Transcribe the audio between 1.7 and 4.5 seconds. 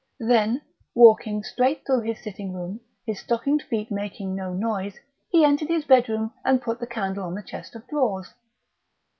through his sitting room, his stockinged feet making